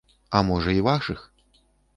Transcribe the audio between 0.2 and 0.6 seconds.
А